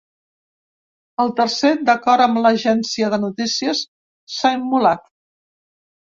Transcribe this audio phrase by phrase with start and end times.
[1.25, 3.85] El tercer, d’acord amb l’agència de notícies,
[4.39, 5.07] s’ha immolat.